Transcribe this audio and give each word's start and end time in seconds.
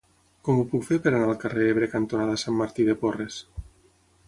Com 0.45 0.61
ho 0.61 0.63
puc 0.71 0.87
fer 0.87 0.97
per 1.03 1.11
anar 1.17 1.27
al 1.27 1.35
carrer 1.43 1.67
Ebre 1.75 1.91
cantonada 1.93 2.41
Sant 2.45 2.59
Martí 2.65 2.89
de 2.91 2.99
Porres? 3.05 3.41